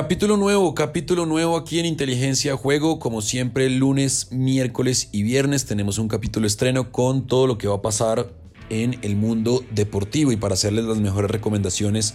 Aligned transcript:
Capítulo 0.00 0.36
nuevo, 0.36 0.76
capítulo 0.76 1.26
nuevo 1.26 1.56
aquí 1.56 1.80
en 1.80 1.84
Inteligencia 1.84 2.56
Juego. 2.56 3.00
Como 3.00 3.20
siempre, 3.20 3.68
lunes, 3.68 4.28
miércoles 4.30 5.08
y 5.10 5.24
viernes 5.24 5.66
tenemos 5.66 5.98
un 5.98 6.06
capítulo 6.06 6.46
estreno 6.46 6.92
con 6.92 7.26
todo 7.26 7.48
lo 7.48 7.58
que 7.58 7.66
va 7.66 7.74
a 7.74 7.82
pasar 7.82 8.30
en 8.70 9.00
el 9.02 9.16
mundo 9.16 9.64
deportivo 9.72 10.30
y 10.30 10.36
para 10.36 10.54
hacerles 10.54 10.84
las 10.84 10.98
mejores 10.98 11.32
recomendaciones 11.32 12.14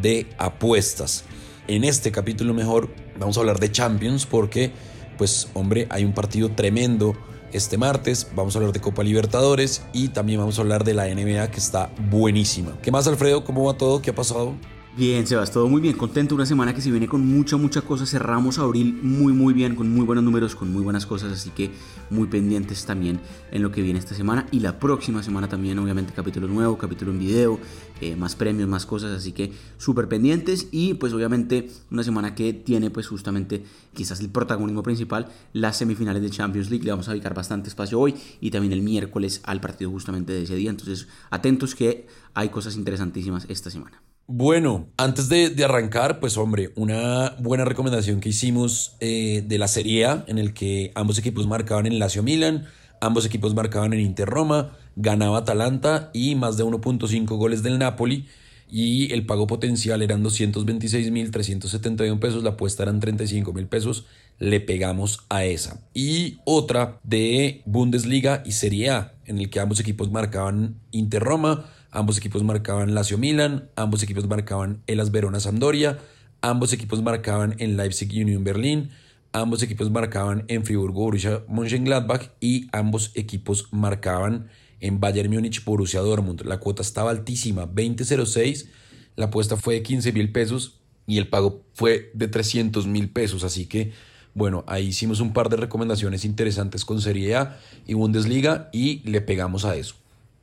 de 0.00 0.28
apuestas. 0.38 1.24
En 1.66 1.82
este 1.82 2.12
capítulo 2.12 2.54
mejor 2.54 2.94
vamos 3.18 3.36
a 3.36 3.40
hablar 3.40 3.58
de 3.58 3.72
Champions 3.72 4.26
porque, 4.26 4.70
pues 5.18 5.48
hombre, 5.54 5.88
hay 5.90 6.04
un 6.04 6.14
partido 6.14 6.52
tremendo 6.52 7.14
este 7.52 7.76
martes. 7.76 8.28
Vamos 8.36 8.54
a 8.54 8.60
hablar 8.60 8.72
de 8.72 8.80
Copa 8.80 9.02
Libertadores 9.02 9.82
y 9.92 10.06
también 10.10 10.38
vamos 10.38 10.58
a 10.58 10.60
hablar 10.62 10.84
de 10.84 10.94
la 10.94 11.12
NBA 11.12 11.50
que 11.50 11.58
está 11.58 11.90
buenísima. 12.12 12.78
¿Qué 12.80 12.92
más, 12.92 13.08
Alfredo? 13.08 13.42
¿Cómo 13.42 13.64
va 13.64 13.76
todo? 13.76 14.00
¿Qué 14.00 14.10
ha 14.10 14.14
pasado? 14.14 14.54
Bien, 14.96 15.26
Sebas, 15.26 15.50
todo 15.50 15.68
muy 15.68 15.80
bien, 15.80 15.96
contento, 15.96 16.36
una 16.36 16.46
semana 16.46 16.72
que 16.72 16.80
se 16.80 16.88
viene 16.88 17.08
con 17.08 17.26
mucha, 17.26 17.56
mucha 17.56 17.80
cosa, 17.80 18.06
cerramos 18.06 18.60
abril 18.60 18.96
muy, 19.02 19.32
muy 19.32 19.52
bien, 19.52 19.74
con 19.74 19.90
muy 19.90 20.06
buenos 20.06 20.22
números, 20.22 20.54
con 20.54 20.72
muy 20.72 20.82
buenas 20.82 21.04
cosas, 21.04 21.32
así 21.32 21.50
que 21.50 21.72
muy 22.10 22.28
pendientes 22.28 22.86
también 22.86 23.18
en 23.50 23.62
lo 23.62 23.72
que 23.72 23.82
viene 23.82 23.98
esta 23.98 24.14
semana 24.14 24.46
y 24.52 24.60
la 24.60 24.78
próxima 24.78 25.20
semana 25.24 25.48
también, 25.48 25.80
obviamente, 25.80 26.12
capítulo 26.12 26.46
nuevo, 26.46 26.78
capítulo 26.78 27.10
en 27.10 27.18
video, 27.18 27.58
eh, 28.00 28.14
más 28.14 28.36
premios, 28.36 28.68
más 28.68 28.86
cosas, 28.86 29.10
así 29.10 29.32
que 29.32 29.50
súper 29.78 30.06
pendientes. 30.06 30.68
Y 30.70 30.94
pues 30.94 31.12
obviamente 31.12 31.72
una 31.90 32.04
semana 32.04 32.36
que 32.36 32.52
tiene 32.52 32.90
pues 32.90 33.08
justamente 33.08 33.64
quizás 33.94 34.20
el 34.20 34.28
protagonismo 34.28 34.84
principal, 34.84 35.26
las 35.52 35.76
semifinales 35.76 36.22
de 36.22 36.30
Champions 36.30 36.70
League, 36.70 36.84
le 36.84 36.92
vamos 36.92 37.08
a 37.08 37.10
dedicar 37.10 37.34
bastante 37.34 37.68
espacio 37.68 37.98
hoy 37.98 38.14
y 38.40 38.52
también 38.52 38.72
el 38.72 38.82
miércoles 38.82 39.40
al 39.42 39.60
partido 39.60 39.90
justamente 39.90 40.32
de 40.32 40.44
ese 40.44 40.54
día, 40.54 40.70
entonces 40.70 41.08
atentos 41.30 41.74
que 41.74 42.06
hay 42.32 42.50
cosas 42.50 42.76
interesantísimas 42.76 43.44
esta 43.48 43.70
semana. 43.70 44.00
Bueno, 44.26 44.88
antes 44.96 45.28
de, 45.28 45.52
arrancar, 45.64 46.18
pues 46.18 46.38
hombre, 46.38 46.72
una 46.76 47.34
buena 47.40 47.66
recomendación 47.66 48.20
que 48.20 48.30
hicimos 48.30 48.96
eh, 49.00 49.44
de 49.46 49.58
la 49.58 49.68
Serie 49.68 50.06
A, 50.06 50.24
en 50.28 50.38
el 50.38 50.54
que 50.54 50.92
ambos 50.94 51.18
equipos 51.18 51.46
marcaban 51.46 51.84
en 51.84 51.98
Lazio 51.98 52.22
Milan, 52.22 52.66
ambos 53.02 53.26
equipos 53.26 53.54
marcaban 53.54 53.92
en 53.92 54.00
Inter 54.00 54.26
Roma, 54.26 54.78
ganaba 54.96 55.38
Atalanta 55.38 56.10
y 56.14 56.36
más 56.36 56.56
de 56.56 56.64
1.5 56.64 57.36
goles 57.36 57.62
del 57.62 57.78
Napoli 57.78 58.26
y 58.70 59.12
el 59.12 59.26
pago 59.26 59.46
potencial 59.46 60.02
eran 60.02 60.24
226.371 60.24 62.18
pesos, 62.18 62.42
la 62.42 62.50
apuesta 62.50 62.82
eran 62.82 63.00
35.000 63.00 63.68
pesos, 63.68 64.06
le 64.38 64.60
pegamos 64.60 65.20
a 65.28 65.44
esa. 65.44 65.80
Y 65.92 66.38
otra 66.44 66.98
de 67.02 67.62
Bundesliga 67.66 68.42
y 68.46 68.52
Serie 68.52 68.90
A, 68.90 69.13
en 69.26 69.38
el 69.38 69.50
que 69.50 69.60
ambos 69.60 69.80
equipos 69.80 70.10
marcaban 70.10 70.76
Inter 70.90 71.22
Roma, 71.22 71.66
Ambos 71.94 72.18
equipos 72.18 72.42
marcaban 72.42 72.92
Lazio 72.92 73.18
Milan, 73.18 73.70
ambos 73.76 74.02
equipos 74.02 74.26
marcaban 74.26 74.82
Elas 74.88 75.12
Verona 75.12 75.38
Sampdoria, 75.38 76.00
ambos 76.40 76.72
equipos 76.72 77.00
marcaban 77.00 77.54
en 77.60 77.76
Leipzig 77.76 78.10
Union 78.20 78.42
Berlin, 78.42 78.90
ambos 79.32 79.62
equipos 79.62 79.92
marcaban 79.92 80.44
en 80.48 80.64
Friburgo 80.64 81.02
Borussia 81.02 81.44
Mönchengladbach 81.46 82.30
y 82.40 82.66
ambos 82.72 83.12
equipos 83.14 83.68
marcaban 83.70 84.48
en 84.80 84.98
Bayern 84.98 85.32
Múnich 85.32 85.64
Borussia 85.64 86.00
Dortmund. 86.00 86.40
La 86.44 86.58
cuota 86.58 86.82
estaba 86.82 87.12
altísima, 87.12 87.72
20.06, 87.72 88.66
la 89.14 89.26
apuesta 89.26 89.56
fue 89.56 89.74
de 89.74 89.84
15 89.84 90.10
mil 90.10 90.32
pesos 90.32 90.80
y 91.06 91.18
el 91.18 91.28
pago 91.28 91.62
fue 91.74 92.10
de 92.12 92.26
300 92.26 92.88
mil 92.88 93.08
pesos, 93.10 93.44
así 93.44 93.66
que 93.66 93.92
bueno, 94.34 94.64
ahí 94.66 94.88
hicimos 94.88 95.20
un 95.20 95.32
par 95.32 95.48
de 95.48 95.56
recomendaciones 95.56 96.24
interesantes 96.24 96.84
con 96.84 97.00
Serie 97.00 97.36
A 97.36 97.58
y 97.86 97.94
Bundesliga 97.94 98.68
y 98.72 99.00
le 99.08 99.20
pegamos 99.20 99.64
a 99.64 99.76
eso. 99.76 99.94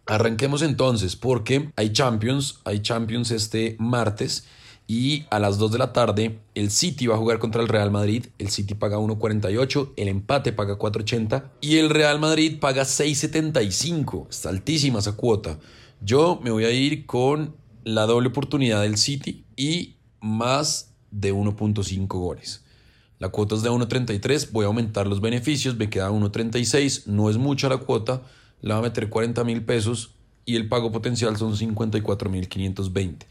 Arranquemos 0.05 0.61
entonces 0.61 1.15
porque 1.15 1.71
hay 1.75 1.91
Champions, 1.91 2.59
hay 2.63 2.81
Champions 2.81 3.31
este 3.31 3.75
martes 3.79 4.45
y 4.87 5.25
a 5.29 5.39
las 5.39 5.57
2 5.57 5.71
de 5.73 5.77
la 5.77 5.93
tarde 5.93 6.39
el 6.55 6.71
City 6.71 7.07
va 7.07 7.15
a 7.15 7.17
jugar 7.17 7.39
contra 7.39 7.61
el 7.61 7.67
Real 7.67 7.91
Madrid, 7.91 8.27
el 8.39 8.49
City 8.49 8.75
paga 8.75 8.97
1.48, 8.97 9.91
el 9.95 10.07
empate 10.07 10.53
paga 10.53 10.77
4.80 10.77 11.43
y 11.61 11.77
el 11.77 11.89
Real 11.89 12.19
Madrid 12.19 12.59
paga 12.59 12.83
6.75, 12.83 14.27
está 14.29 14.49
altísima 14.49 14.99
esa 14.99 15.13
cuota. 15.15 15.59
Yo 16.01 16.39
me 16.43 16.51
voy 16.51 16.65
a 16.65 16.71
ir 16.71 17.05
con 17.05 17.55
la 17.83 18.05
doble 18.05 18.29
oportunidad 18.29 18.81
del 18.81 18.97
City 18.97 19.45
y 19.55 19.97
más 20.19 20.93
de 21.11 21.33
1.5 21.33 22.07
goles. 22.07 22.60
La 23.21 23.29
cuota 23.29 23.53
es 23.53 23.61
de 23.61 23.69
1.33, 23.69 24.49
voy 24.51 24.63
a 24.63 24.67
aumentar 24.67 25.05
los 25.05 25.21
beneficios, 25.21 25.75
me 25.75 25.91
queda 25.91 26.09
1.36, 26.09 27.05
no 27.05 27.29
es 27.29 27.37
mucha 27.37 27.69
la 27.69 27.77
cuota, 27.77 28.23
le 28.63 28.73
va 28.73 28.79
a 28.79 28.81
meter 28.81 29.09
40 29.09 29.43
mil 29.43 29.63
pesos 29.63 30.15
y 30.43 30.55
el 30.55 30.67
pago 30.67 30.91
potencial 30.91 31.37
son 31.37 31.55
54 31.55 32.31
mil 32.31 32.47
520. 32.47 33.27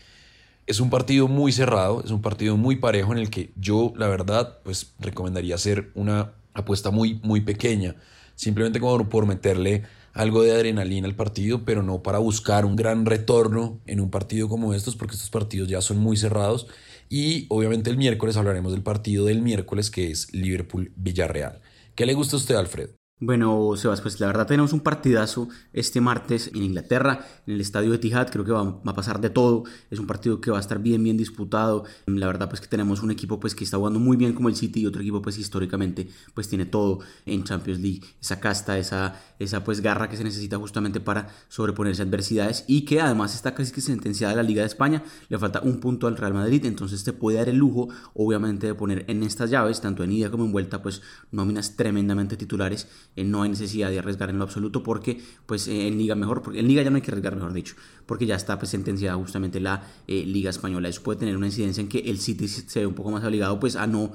Es 0.68 0.78
un 0.78 0.90
partido 0.90 1.26
muy 1.26 1.50
cerrado, 1.50 2.04
es 2.04 2.12
un 2.12 2.22
partido 2.22 2.56
muy 2.56 2.76
parejo 2.76 3.10
en 3.10 3.18
el 3.18 3.30
que 3.30 3.50
yo, 3.56 3.92
la 3.96 4.06
verdad, 4.06 4.58
pues 4.62 4.92
recomendaría 5.00 5.56
hacer 5.56 5.90
una 5.96 6.34
apuesta 6.54 6.92
muy, 6.92 7.18
muy 7.24 7.40
pequeña, 7.40 7.96
simplemente 8.36 8.78
como 8.78 9.08
por 9.08 9.26
meterle 9.26 9.82
algo 10.12 10.44
de 10.44 10.52
adrenalina 10.52 11.08
al 11.08 11.16
partido, 11.16 11.64
pero 11.64 11.82
no 11.82 12.00
para 12.00 12.20
buscar 12.20 12.64
un 12.64 12.76
gran 12.76 13.06
retorno 13.06 13.80
en 13.86 13.98
un 13.98 14.08
partido 14.08 14.48
como 14.48 14.72
estos, 14.72 14.94
porque 14.94 15.16
estos 15.16 15.30
partidos 15.30 15.68
ya 15.68 15.80
son 15.80 15.98
muy 15.98 16.16
cerrados. 16.16 16.68
Y 17.10 17.46
obviamente 17.50 17.90
el 17.90 17.96
miércoles 17.98 18.36
hablaremos 18.36 18.72
del 18.72 18.84
partido 18.84 19.26
del 19.26 19.42
miércoles 19.42 19.90
que 19.90 20.10
es 20.12 20.32
Liverpool-Villarreal. 20.32 21.60
¿Qué 21.96 22.06
le 22.06 22.14
gusta 22.14 22.36
a 22.36 22.38
usted, 22.38 22.54
Alfredo? 22.54 22.99
Bueno, 23.22 23.76
Sebas, 23.76 24.00
pues 24.00 24.18
la 24.18 24.28
verdad 24.28 24.46
tenemos 24.46 24.72
un 24.72 24.80
partidazo 24.80 25.50
este 25.74 26.00
martes 26.00 26.50
en 26.54 26.62
Inglaterra, 26.62 27.26
en 27.46 27.52
el 27.52 27.60
estadio 27.60 27.90
de 27.90 27.96
Etihad, 27.96 28.30
creo 28.30 28.46
que 28.46 28.52
va, 28.52 28.80
a 28.82 28.94
pasar 28.94 29.20
de 29.20 29.28
todo, 29.28 29.64
es 29.90 29.98
un 29.98 30.06
partido 30.06 30.40
que 30.40 30.50
va 30.50 30.56
a 30.56 30.60
estar 30.60 30.78
bien, 30.78 31.04
bien 31.04 31.18
disputado, 31.18 31.84
la 32.06 32.26
verdad 32.26 32.48
pues 32.48 32.62
que 32.62 32.66
tenemos 32.66 33.02
un 33.02 33.10
equipo 33.10 33.38
pues 33.38 33.54
que 33.54 33.62
está 33.62 33.76
jugando 33.76 34.00
muy 34.00 34.16
bien 34.16 34.32
como 34.32 34.48
el 34.48 34.56
City 34.56 34.80
y 34.80 34.86
otro 34.86 35.02
equipo 35.02 35.20
pues 35.20 35.36
históricamente 35.36 36.08
pues 36.32 36.48
tiene 36.48 36.64
todo 36.64 37.00
en 37.26 37.44
Champions 37.44 37.80
League, 37.80 38.00
esa 38.22 38.40
casta, 38.40 38.78
esa, 38.78 39.20
esa 39.38 39.64
pues 39.64 39.82
garra 39.82 40.08
que 40.08 40.16
se 40.16 40.24
necesita 40.24 40.56
justamente 40.56 40.98
para 40.98 41.28
sobreponerse 41.48 42.00
a 42.00 42.06
adversidades 42.06 42.64
y 42.68 42.86
que 42.86 43.02
además 43.02 43.34
está 43.34 43.52
casi 43.52 43.70
que 43.70 43.82
sentenciada 43.82 44.34
la 44.34 44.42
Liga 44.42 44.62
de 44.62 44.68
España, 44.68 45.04
le 45.28 45.38
falta 45.38 45.60
un 45.60 45.78
punto 45.78 46.06
al 46.06 46.16
Real 46.16 46.32
Madrid, 46.32 46.64
entonces 46.64 47.04
te 47.04 47.12
puede 47.12 47.36
dar 47.36 47.50
el 47.50 47.56
lujo 47.56 47.90
obviamente 48.14 48.66
de 48.66 48.74
poner 48.74 49.04
en 49.08 49.22
estas 49.24 49.50
llaves, 49.50 49.82
tanto 49.82 50.04
en 50.04 50.12
ida 50.12 50.30
como 50.30 50.46
en 50.46 50.52
vuelta, 50.52 50.80
pues 50.80 51.02
nóminas 51.32 51.76
tremendamente 51.76 52.38
titulares 52.38 52.88
eh, 53.16 53.24
no 53.24 53.42
hay 53.42 53.50
necesidad 53.50 53.90
de 53.90 53.98
arriesgar 53.98 54.30
en 54.30 54.38
lo 54.38 54.44
absoluto 54.44 54.82
porque 54.82 55.20
pues 55.46 55.66
eh, 55.66 55.88
en 55.88 55.98
liga 55.98 56.14
mejor, 56.14 56.42
porque 56.42 56.60
en 56.60 56.68
liga 56.68 56.82
ya 56.82 56.90
no 56.90 56.96
hay 56.96 57.02
que 57.02 57.10
arriesgar 57.10 57.34
mejor 57.34 57.52
dicho, 57.52 57.74
porque 58.06 58.24
ya 58.24 58.36
está 58.36 58.58
pues 58.58 58.70
sentenciada 58.70 59.16
justamente 59.16 59.58
la 59.58 59.82
eh, 60.06 60.24
liga 60.24 60.50
española. 60.50 60.88
Eso 60.88 61.02
puede 61.02 61.18
tener 61.18 61.36
una 61.36 61.46
incidencia 61.46 61.80
en 61.80 61.88
que 61.88 61.98
el 61.98 62.18
City 62.18 62.46
se 62.46 62.80
ve 62.80 62.86
un 62.86 62.94
poco 62.94 63.10
más 63.10 63.24
obligado 63.24 63.58
pues 63.58 63.76
a 63.76 63.86
no 63.86 64.12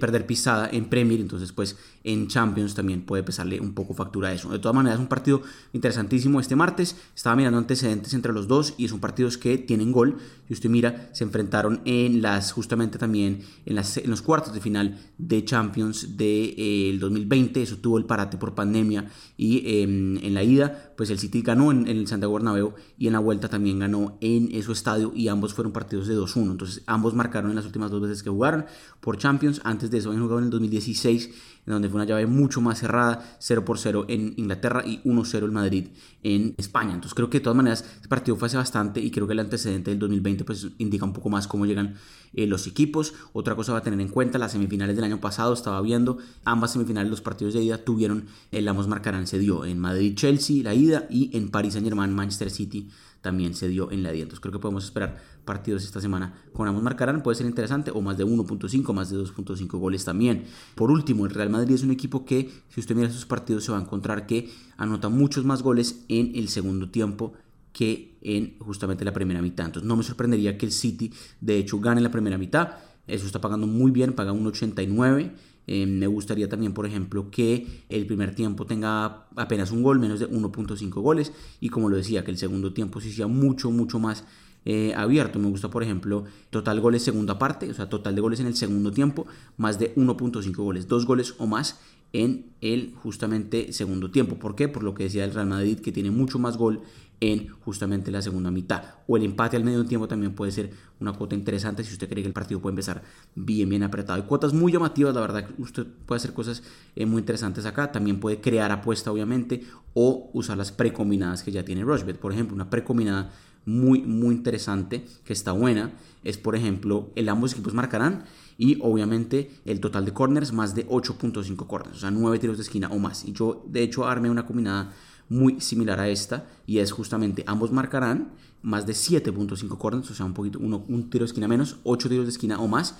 perder 0.00 0.26
pisada 0.26 0.68
en 0.72 0.86
Premier, 0.86 1.20
entonces 1.20 1.52
pues 1.52 1.76
en 2.02 2.26
Champions 2.26 2.74
también 2.74 3.02
puede 3.02 3.22
pesarle 3.22 3.60
un 3.60 3.72
poco 3.72 3.94
factura 3.94 4.30
a 4.30 4.32
eso. 4.32 4.48
De 4.50 4.58
todas 4.58 4.74
maneras 4.74 4.98
es 4.98 5.02
un 5.02 5.08
partido 5.08 5.42
interesantísimo 5.72 6.40
este 6.40 6.56
martes, 6.56 6.96
estaba 7.14 7.36
mirando 7.36 7.58
antecedentes 7.58 8.14
entre 8.14 8.32
los 8.32 8.48
dos 8.48 8.74
y 8.78 8.88
son 8.88 8.98
partidos 8.98 9.38
que 9.38 9.58
tienen 9.58 9.92
gol, 9.92 10.16
si 10.48 10.54
usted 10.54 10.70
mira 10.70 11.08
se 11.12 11.22
enfrentaron 11.22 11.82
en 11.84 12.22
las 12.22 12.50
justamente 12.50 12.98
también 12.98 13.42
en, 13.64 13.76
las, 13.76 13.96
en 13.96 14.10
los 14.10 14.22
cuartos 14.22 14.52
de 14.54 14.60
final 14.60 14.98
de 15.18 15.44
Champions 15.44 16.16
del 16.16 16.98
2020, 16.98 17.62
eso 17.62 17.76
tuvo 17.76 17.98
el 17.98 18.06
parate 18.06 18.35
por 18.38 18.54
pandemia 18.54 19.10
y 19.36 19.82
em, 19.82 20.18
en 20.18 20.34
la 20.34 20.42
ida 20.42 20.92
pues 20.96 21.10
el 21.10 21.18
City 21.18 21.42
ganó 21.42 21.70
en, 21.70 21.86
el 21.88 22.06
Santiago 22.06 22.34
Bernabéu 22.34 22.74
y 22.98 23.06
en 23.06 23.12
la 23.12 23.18
vuelta 23.18 23.48
también 23.48 23.78
ganó 23.78 24.18
en 24.20 24.62
su 24.62 24.72
estadio 24.72 25.12
y 25.14 25.28
ambos 25.28 25.54
fueron 25.54 25.72
partidos 25.72 26.06
de 26.06 26.16
2-1 26.16 26.50
entonces 26.52 26.82
ambos 26.86 27.14
marcaron 27.14 27.50
en 27.50 27.56
las 27.56 27.66
últimas 27.66 27.90
dos 27.90 28.00
veces 28.00 28.22
que 28.22 28.30
jugaron 28.30 28.66
por 29.00 29.18
Champions. 29.18 29.60
Antes 29.64 29.90
de 29.90 29.98
eso 29.98 30.08
habían 30.08 30.22
jugado 30.22 30.40
en 30.40 30.44
el 30.46 30.50
2016 30.50 31.30
en 31.66 31.72
donde 31.72 31.88
fue 31.88 31.96
una 31.96 32.04
llave 32.04 32.26
mucho 32.26 32.60
más 32.60 32.78
cerrada 32.78 33.36
0 33.38 33.64
por 33.64 33.78
0 33.78 34.06
en 34.08 34.34
Inglaterra 34.36 34.82
y 34.86 35.02
1-0 35.02 35.44
en 35.44 35.52
Madrid 35.52 35.88
en 36.22 36.54
España. 36.56 36.94
Entonces 36.94 37.14
creo 37.14 37.28
que 37.28 37.38
de 37.38 37.44
todas 37.44 37.56
maneras 37.56 37.84
este 37.96 38.08
partido 38.08 38.36
fue 38.36 38.46
hace 38.46 38.56
bastante 38.56 39.00
y 39.00 39.10
creo 39.10 39.26
que 39.26 39.32
el 39.32 39.40
antecedente 39.40 39.90
del 39.90 39.98
2020 39.98 40.44
pues 40.44 40.68
indica 40.78 41.04
un 41.04 41.12
poco 41.12 41.28
más 41.28 41.46
cómo 41.48 41.66
llegan 41.66 41.96
eh, 42.32 42.46
los 42.46 42.66
equipos. 42.66 43.14
Otra 43.32 43.54
cosa 43.56 43.72
va 43.72 43.78
a 43.78 43.82
tener 43.82 44.00
en 44.00 44.08
cuenta 44.08 44.38
las 44.38 44.52
semifinales 44.52 44.96
del 44.96 45.04
año 45.04 45.20
pasado 45.20 45.52
estaba 45.54 45.80
viendo 45.80 46.18
ambas 46.44 46.72
semifinales 46.72 47.10
los 47.10 47.20
partidos 47.20 47.54
de 47.54 47.62
ida 47.62 47.78
tuvieron 47.78 48.26
el 48.52 48.68
Amos 48.68 48.88
Marcarán 48.88 49.26
se 49.26 49.38
dio 49.38 49.64
en 49.64 49.78
Madrid-Chelsea, 49.78 50.62
la 50.62 50.74
ida, 50.74 51.06
y 51.10 51.36
en 51.36 51.50
Paris 51.50 51.74
Saint-Germain, 51.74 52.12
Manchester 52.12 52.50
City 52.50 52.88
también 53.26 53.56
se 53.56 53.66
dio 53.66 53.90
en 53.90 54.04
la 54.04 54.14
ida. 54.14 54.22
Entonces 54.22 54.38
creo 54.38 54.52
que 54.52 54.60
podemos 54.60 54.84
esperar 54.84 55.20
partidos 55.44 55.82
esta 55.82 56.00
semana 56.00 56.32
con 56.52 56.68
Amos 56.68 56.80
Marcarán, 56.80 57.24
puede 57.24 57.34
ser 57.34 57.46
interesante, 57.46 57.90
o 57.90 58.00
más 58.00 58.16
de 58.16 58.24
1.5, 58.24 58.92
más 58.92 59.10
de 59.10 59.18
2.5 59.18 59.66
goles 59.78 60.04
también. 60.04 60.44
Por 60.76 60.92
último, 60.92 61.26
el 61.26 61.32
Real 61.32 61.50
Madrid 61.50 61.74
es 61.74 61.82
un 61.82 61.90
equipo 61.90 62.24
que, 62.24 62.48
si 62.68 62.78
usted 62.78 62.94
mira 62.94 63.10
sus 63.10 63.26
partidos, 63.26 63.64
se 63.64 63.72
va 63.72 63.78
a 63.78 63.80
encontrar 63.80 64.26
que 64.28 64.48
anota 64.76 65.08
muchos 65.08 65.44
más 65.44 65.64
goles 65.64 66.04
en 66.06 66.36
el 66.36 66.46
segundo 66.46 66.88
tiempo 66.88 67.32
que 67.72 68.16
en 68.22 68.56
justamente 68.60 69.04
la 69.04 69.12
primera 69.12 69.42
mitad. 69.42 69.66
Entonces 69.66 69.88
no 69.88 69.96
me 69.96 70.04
sorprendería 70.04 70.56
que 70.56 70.66
el 70.66 70.72
City, 70.72 71.12
de 71.40 71.58
hecho, 71.58 71.80
gane 71.80 72.00
la 72.00 72.12
primera 72.12 72.38
mitad. 72.38 72.74
Eso 73.08 73.26
está 73.26 73.40
pagando 73.40 73.66
muy 73.66 73.90
bien, 73.90 74.12
paga 74.12 74.32
1.89 74.32 75.32
eh, 75.66 75.86
me 75.86 76.06
gustaría 76.06 76.48
también, 76.48 76.72
por 76.72 76.86
ejemplo, 76.86 77.30
que 77.30 77.84
el 77.88 78.06
primer 78.06 78.34
tiempo 78.34 78.66
tenga 78.66 79.26
apenas 79.36 79.72
un 79.72 79.82
gol, 79.82 79.98
menos 79.98 80.20
de 80.20 80.30
1.5 80.30 80.90
goles. 81.00 81.32
Y 81.60 81.68
como 81.70 81.88
lo 81.88 81.96
decía, 81.96 82.24
que 82.24 82.30
el 82.30 82.38
segundo 82.38 82.72
tiempo 82.72 83.00
sí 83.00 83.12
sea 83.12 83.26
mucho, 83.26 83.70
mucho 83.70 83.98
más 83.98 84.24
eh, 84.64 84.94
abierto. 84.94 85.38
Me 85.38 85.48
gusta, 85.48 85.70
por 85.70 85.82
ejemplo, 85.82 86.24
total 86.50 86.80
goles 86.80 87.02
segunda 87.02 87.38
parte, 87.38 87.70
o 87.70 87.74
sea, 87.74 87.88
total 87.88 88.14
de 88.14 88.20
goles 88.20 88.40
en 88.40 88.46
el 88.46 88.56
segundo 88.56 88.92
tiempo, 88.92 89.26
más 89.56 89.78
de 89.78 89.94
1.5 89.94 90.54
goles, 90.56 90.88
dos 90.88 91.06
goles 91.06 91.34
o 91.38 91.46
más 91.46 91.80
en 92.12 92.46
el 92.60 92.94
justamente 93.02 93.72
segundo 93.72 94.10
tiempo. 94.10 94.36
¿Por 94.36 94.54
qué? 94.54 94.68
Por 94.68 94.82
lo 94.82 94.94
que 94.94 95.04
decía 95.04 95.24
el 95.24 95.34
Real 95.34 95.48
Madrid, 95.48 95.80
que 95.80 95.92
tiene 95.92 96.10
mucho 96.10 96.38
más 96.38 96.56
gol 96.56 96.80
en 97.20 97.48
justamente 97.60 98.10
la 98.10 98.22
segunda 98.22 98.50
mitad. 98.50 98.82
O 99.06 99.16
el 99.16 99.24
empate 99.24 99.56
al 99.56 99.64
medio 99.64 99.84
tiempo 99.84 100.06
también 100.06 100.34
puede 100.34 100.52
ser 100.52 100.70
una 101.00 101.12
cuota 101.12 101.34
interesante 101.34 101.84
si 101.84 101.92
usted 101.92 102.08
cree 102.08 102.22
que 102.22 102.28
el 102.28 102.34
partido 102.34 102.60
puede 102.60 102.72
empezar 102.72 103.02
bien, 103.34 103.68
bien 103.68 103.82
apretado. 103.82 104.20
Hay 104.20 104.26
cuotas 104.26 104.52
muy 104.52 104.72
llamativas, 104.72 105.14
la 105.14 105.20
verdad, 105.20 105.48
usted 105.58 105.86
puede 106.06 106.18
hacer 106.18 106.32
cosas 106.32 106.62
eh, 106.94 107.06
muy 107.06 107.20
interesantes 107.20 107.64
acá. 107.66 107.90
También 107.90 108.20
puede 108.20 108.40
crear 108.40 108.70
apuesta, 108.70 109.10
obviamente, 109.10 109.64
o 109.94 110.30
usar 110.32 110.56
las 110.56 110.72
precombinadas 110.72 111.42
que 111.42 111.52
ya 111.52 111.64
tiene 111.64 111.84
Rushbet. 111.84 112.18
Por 112.18 112.32
ejemplo, 112.32 112.54
una 112.54 112.68
precombinada 112.70 113.32
muy, 113.66 114.00
muy 114.02 114.34
interesante, 114.36 115.04
que 115.24 115.32
está 115.32 115.52
buena, 115.52 115.92
es 116.22 116.38
por 116.38 116.54
ejemplo, 116.54 117.10
el 117.16 117.28
ambos 117.28 117.52
equipos 117.52 117.74
marcarán 117.74 118.24
y 118.56 118.78
obviamente 118.80 119.50
el 119.64 119.80
total 119.80 120.04
de 120.04 120.12
corners 120.12 120.52
más 120.52 120.74
de 120.74 120.86
8.5 120.88 121.66
corners, 121.66 121.96
o 121.96 122.00
sea, 122.00 122.10
9 122.10 122.38
tiros 122.38 122.56
de 122.56 122.62
esquina 122.62 122.88
o 122.90 122.98
más. 122.98 123.24
Y 123.24 123.32
yo, 123.32 123.64
de 123.68 123.82
hecho, 123.82 124.06
armé 124.06 124.30
una 124.30 124.46
combinada 124.46 124.92
muy 125.28 125.60
similar 125.60 126.00
a 126.00 126.08
esta 126.08 126.46
y 126.66 126.78
es 126.78 126.92
justamente 126.92 127.44
ambos 127.46 127.72
marcarán 127.72 128.32
más 128.62 128.86
de 128.86 128.94
7.5 128.94 129.78
corners, 129.78 130.10
o 130.10 130.14
sea, 130.14 130.26
un 130.26 130.34
poquito, 130.34 130.58
uno, 130.58 130.84
un 130.88 131.08
tiro 131.08 131.24
de 131.24 131.26
esquina 131.26 131.48
menos, 131.48 131.76
8 131.84 132.08
tiros 132.08 132.26
de 132.26 132.32
esquina 132.32 132.58
o 132.60 132.68
más. 132.68 132.96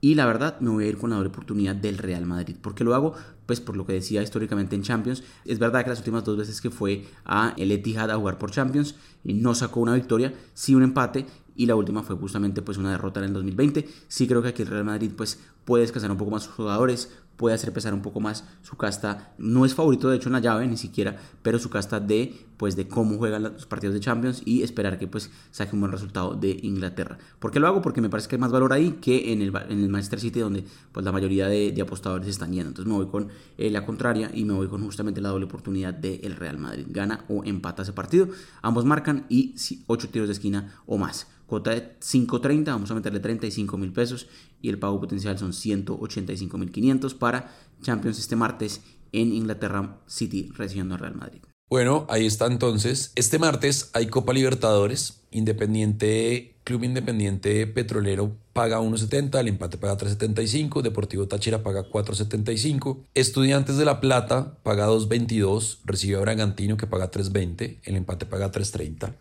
Y 0.00 0.16
la 0.16 0.26
verdad 0.26 0.60
me 0.60 0.68
voy 0.70 0.84
a 0.84 0.88
ir 0.88 0.98
con 0.98 1.10
la 1.10 1.16
doble 1.16 1.30
oportunidad 1.30 1.74
del 1.74 1.96
Real 1.96 2.26
Madrid. 2.26 2.56
¿Por 2.60 2.74
qué 2.74 2.84
lo 2.84 2.94
hago? 2.94 3.14
Pues 3.46 3.60
por 3.60 3.74
lo 3.74 3.86
que 3.86 3.94
decía 3.94 4.22
históricamente 4.22 4.76
en 4.76 4.82
Champions. 4.82 5.22
Es 5.46 5.58
verdad 5.58 5.82
que 5.82 5.90
las 5.90 6.00
últimas 6.00 6.24
dos 6.24 6.36
veces 6.36 6.60
que 6.60 6.68
fue 6.68 7.06
a 7.24 7.54
el 7.56 7.72
Etihad 7.72 8.10
a 8.10 8.16
jugar 8.16 8.36
por 8.36 8.50
Champions 8.50 8.96
no 9.22 9.54
sacó 9.54 9.80
una 9.80 9.94
victoria, 9.94 10.34
sí 10.52 10.74
un 10.74 10.82
empate 10.82 11.24
y 11.56 11.66
la 11.66 11.76
última 11.76 12.02
fue 12.02 12.16
justamente 12.16 12.60
pues 12.60 12.76
una 12.76 12.90
derrota 12.90 13.20
en 13.20 13.26
el 13.26 13.32
2020. 13.32 13.88
Sí 14.08 14.26
creo 14.26 14.42
que 14.42 14.48
aquí 14.48 14.62
el 14.62 14.68
Real 14.68 14.84
Madrid 14.84 15.12
pues 15.16 15.40
puede 15.64 15.82
descansar 15.82 16.10
un 16.10 16.18
poco 16.18 16.32
más 16.32 16.42
sus 16.42 16.54
jugadores, 16.54 17.10
puede 17.36 17.54
hacer 17.54 17.72
pesar 17.72 17.94
un 17.94 18.02
poco 18.02 18.20
más 18.20 18.44
su 18.62 18.76
casta. 18.76 19.34
No 19.38 19.64
es 19.64 19.74
favorito 19.74 20.08
de 20.08 20.16
hecho 20.16 20.28
en 20.28 20.34
la 20.34 20.40
llave 20.40 20.66
ni 20.66 20.76
siquiera, 20.76 21.16
pero 21.42 21.58
su 21.58 21.70
casta 21.70 22.00
de 22.00 22.34
pues 22.56 22.76
de 22.76 22.86
cómo 22.86 23.18
juegan 23.18 23.42
los 23.42 23.66
partidos 23.66 23.94
de 23.94 24.00
Champions 24.00 24.42
y 24.44 24.62
esperar 24.62 24.98
que 24.98 25.08
pues 25.08 25.30
saque 25.50 25.74
un 25.74 25.80
buen 25.80 25.92
resultado 25.92 26.34
de 26.34 26.58
Inglaterra. 26.62 27.18
¿Por 27.38 27.50
qué 27.50 27.60
lo 27.60 27.66
hago? 27.66 27.82
Porque 27.82 28.00
me 28.00 28.08
parece 28.08 28.28
que 28.28 28.36
hay 28.36 28.40
más 28.40 28.52
valor 28.52 28.72
ahí 28.72 28.98
que 29.00 29.32
en 29.32 29.42
el, 29.42 29.52
en 29.68 29.80
el 29.80 29.88
Manchester 29.88 30.20
City 30.20 30.40
donde 30.40 30.64
pues 30.92 31.04
la 31.04 31.12
mayoría 31.12 31.48
de, 31.48 31.74
apostadores 31.82 32.28
están 32.28 32.52
yendo. 32.52 32.68
Entonces 32.68 32.90
me 32.90 32.96
voy 32.96 33.10
con 33.10 33.28
eh, 33.58 33.70
la 33.70 33.84
contraria 33.84 34.30
y 34.32 34.44
me 34.44 34.54
voy 34.54 34.68
con 34.68 34.82
justamente 34.82 35.20
la 35.20 35.28
doble 35.28 35.44
oportunidad 35.46 35.92
del 35.92 36.36
Real 36.36 36.58
Madrid. 36.58 36.86
Gana 36.88 37.24
o 37.28 37.44
empata 37.44 37.82
ese 37.82 37.92
partido. 37.92 38.28
Ambos 38.62 38.84
marcan 38.84 39.26
y 39.28 39.54
8 39.86 40.08
tiros 40.08 40.28
de 40.28 40.32
esquina 40.32 40.74
o 40.86 40.96
más. 40.96 41.26
Cuota 41.54 41.70
de 41.70 42.00
5.30, 42.00 42.64
vamos 42.64 42.90
a 42.90 42.94
meterle 42.94 43.20
35 43.20 43.78
mil 43.78 43.92
pesos 43.92 44.26
y 44.60 44.70
el 44.70 44.80
pago 44.80 45.00
potencial 45.00 45.38
son 45.38 45.52
185 45.52 46.58
mil 46.58 46.72
500 46.72 47.14
para 47.14 47.54
Champions 47.80 48.18
este 48.18 48.34
martes 48.34 48.80
en 49.12 49.32
Inglaterra 49.32 50.00
City 50.08 50.50
recibiendo 50.56 50.94
al 50.94 51.00
Real 51.00 51.14
Madrid. 51.14 51.42
Bueno, 51.70 52.06
ahí 52.10 52.26
está 52.26 52.46
entonces. 52.46 53.12
Este 53.14 53.38
martes 53.38 53.90
hay 53.92 54.08
Copa 54.08 54.32
Libertadores. 54.32 55.20
Independiente, 55.30 56.56
Club 56.64 56.82
Independiente 56.82 57.68
Petrolero 57.68 58.36
paga 58.52 58.80
1.70, 58.80 59.38
el 59.38 59.46
empate 59.46 59.78
paga 59.78 59.96
3.75, 59.96 60.82
Deportivo 60.82 61.28
Táchira 61.28 61.62
paga 61.62 61.88
4.75, 61.88 62.98
Estudiantes 63.14 63.76
de 63.76 63.84
La 63.84 64.00
Plata 64.00 64.58
paga 64.64 64.88
2.22, 64.88 65.78
recibe 65.84 66.16
a 66.16 66.20
Bragantino 66.20 66.76
que 66.76 66.88
paga 66.88 67.12
3.20, 67.12 67.78
el 67.84 67.94
empate 67.94 68.26
paga 68.26 68.50
3.30. 68.50 69.14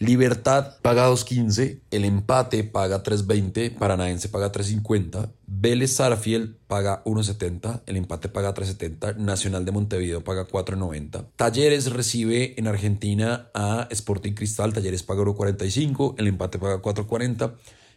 Libertad 0.00 0.76
paga 0.82 1.08
2.15, 1.08 1.80
el 1.92 2.04
empate 2.04 2.64
paga 2.64 3.04
3.20, 3.04 3.76
Paranaense 3.78 4.28
paga 4.28 4.50
3.50, 4.50 5.30
Vélez 5.46 5.92
Sarfield 5.92 6.56
paga 6.66 7.04
1.70, 7.04 7.82
el 7.86 7.96
empate 7.96 8.28
paga 8.28 8.52
3.70, 8.52 9.16
Nacional 9.16 9.64
de 9.64 9.70
Montevideo 9.70 10.24
paga 10.24 10.48
4.90, 10.48 11.26
Talleres 11.36 11.92
recibe 11.92 12.58
en 12.58 12.66
Argentina 12.66 13.50
a 13.54 13.86
Sporting 13.90 14.32
Cristal, 14.32 14.72
Talleres 14.72 15.04
paga 15.04 15.22
1.45, 15.22 16.16
el 16.18 16.26
empate 16.26 16.58
paga 16.58 16.82
4.40, 16.82 17.54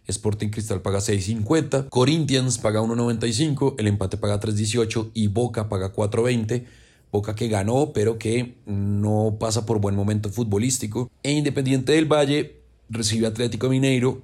Sporting 0.08 0.50
Cristal 0.50 0.82
paga 0.82 1.00
6.50, 1.00 1.90
Corinthians 1.90 2.60
paga 2.60 2.80
1.95, 2.80 3.74
el 3.80 3.88
empate 3.88 4.18
paga 4.18 4.40
3.18 4.40 5.12
y 5.16 5.28
Boca 5.28 5.68
paga 5.68 5.92
4.20. 5.94 6.66
Boca 7.12 7.36
que 7.36 7.48
ganó, 7.48 7.94
pero 7.94 8.18
que 8.18 8.56
no 8.66 9.38
pasa 9.40 9.66
por 9.66 9.80
buen 9.80 9.96
momento 9.96 10.30
futbolístico. 10.30 11.10
E 11.24 11.32
Independiente 11.32 11.94
del 11.94 12.12
Valle 12.12 12.62
recibe 12.90 13.28
Atlético 13.28 13.70
Mineiro. 13.70 14.24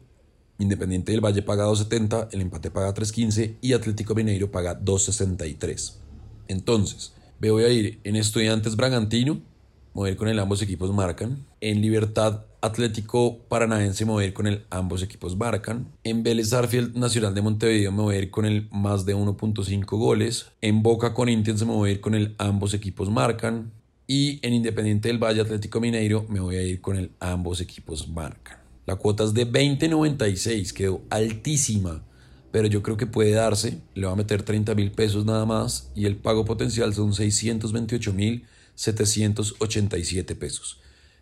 Independiente 0.60 1.12
del 1.12 1.22
Valle 1.22 1.42
paga 1.42 1.66
2.70, 1.66 2.30
el 2.32 2.42
empate 2.42 2.72
paga 2.72 2.94
3.15 2.94 3.56
y 3.62 3.74
Atlético 3.74 4.16
Mineiro 4.16 4.52
paga 4.52 4.80
2.63. 4.80 5.94
Entonces, 6.48 7.14
me 7.40 7.52
voy 7.52 7.64
a 7.64 7.70
ir 7.70 8.00
en 8.04 8.16
Estudiantes 8.16 8.76
Bragantino, 8.76 9.42
mover 9.94 10.16
con 10.16 10.28
el 10.28 10.40
ambos 10.40 10.62
equipos 10.62 10.94
marcan. 10.94 11.46
En 11.62 11.82
Libertad 11.82 12.46
Atlético 12.62 13.40
Paranaense 13.48 14.06
me 14.06 14.12
voy 14.12 14.24
a 14.24 14.28
ir 14.28 14.34
con 14.34 14.48
el 14.48 14.66
ambos 14.70 15.04
equipos 15.04 15.36
marcan. 15.38 15.92
En 16.04 16.24
Vélez 16.24 16.54
Arfield 16.54 16.96
Nacional 16.96 17.36
de 17.36 17.42
Montevideo 17.42 17.92
me 17.92 18.02
voy 18.02 18.16
a 18.16 18.20
ir 18.20 18.32
con 18.32 18.46
el 18.46 18.68
más 18.72 19.06
de 19.06 19.16
1.5 19.16 19.86
goles. 19.98 20.48
En 20.62 20.82
Boca 20.82 21.14
Corinthians 21.14 21.66
me 21.66 21.74
voy 21.74 21.90
a 21.90 21.94
ir 21.94 22.02
con 22.02 22.16
el 22.16 22.36
ambos 22.38 22.74
equipos 22.74 23.10
marcan. 23.10 23.72
Y 24.08 24.46
en 24.46 24.54
Independiente 24.54 25.08
del 25.08 25.18
Valle 25.18 25.42
Atlético 25.42 25.80
Mineiro 25.80 26.26
me 26.28 26.40
voy 26.40 26.56
a 26.56 26.64
ir 26.64 26.82
con 26.82 26.98
el 26.98 27.12
ambos 27.20 27.62
equipos 27.62 28.10
marcan. 28.10 28.58
La 28.86 28.98
cuota 28.98 29.24
es 29.24 29.34
de 29.34 29.50
20.96, 29.50 30.74
quedó 30.74 31.02
altísima, 31.10 32.04
pero 32.52 32.68
yo 32.68 32.84
creo 32.84 32.98
que 32.98 33.08
puede 33.08 33.32
darse. 33.32 33.80
Le 33.96 34.06
voy 34.06 34.14
a 34.14 34.18
meter 34.18 34.44
30 34.44 34.76
mil 34.76 34.92
pesos 34.92 35.26
nada 35.26 35.46
más 35.46 35.90
y 35.96 36.06
el 36.06 36.18
pago 36.18 36.44
potencial 36.44 36.94
son 36.94 37.14
628 37.14 38.14
mil 38.14 38.46
787 38.76 40.36
pesos. 40.36 40.82